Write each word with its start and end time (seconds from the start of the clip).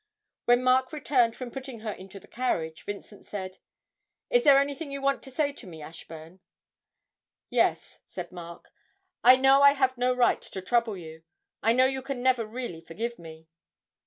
When 0.45 0.63
Mark 0.63 0.91
returned 0.91 1.35
from 1.35 1.51
putting 1.51 1.81
her 1.81 1.91
into 1.91 2.19
the 2.19 2.27
carriage, 2.27 2.85
Vincent 2.85 3.23
said, 3.23 3.59
'Is 4.31 4.43
there 4.43 4.57
anything 4.57 4.91
you 4.91 4.99
want 4.99 5.21
to 5.21 5.29
say 5.29 5.53
to 5.53 5.67
me, 5.67 5.83
Ashburn?' 5.83 6.39
'Yes,' 7.51 7.99
said 8.07 8.31
Mark; 8.31 8.71
'I 9.23 9.35
know 9.35 9.61
I 9.61 9.73
have 9.73 9.99
no 9.99 10.11
right 10.15 10.41
to 10.41 10.59
trouble 10.63 10.97
you. 10.97 11.21
I 11.61 11.73
know 11.73 11.85
you 11.85 12.01
can 12.01 12.23
never 12.23 12.47
really 12.47 12.81
forgive 12.81 13.19
me.' 13.19 13.47